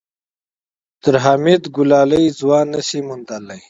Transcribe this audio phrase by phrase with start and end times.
[1.03, 3.59] تر حميد ګلالی ځوان نه شې موندلی.